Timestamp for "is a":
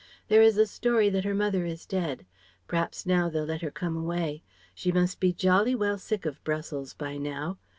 0.41-0.65